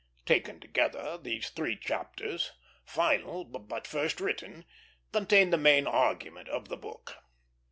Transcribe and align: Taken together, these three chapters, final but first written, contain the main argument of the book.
Taken 0.25 0.59
together, 0.59 1.15
these 1.19 1.51
three 1.51 1.75
chapters, 1.77 2.53
final 2.83 3.43
but 3.45 3.85
first 3.85 4.19
written, 4.19 4.65
contain 5.13 5.51
the 5.51 5.57
main 5.59 5.85
argument 5.85 6.49
of 6.49 6.69
the 6.69 6.77
book. 6.77 7.17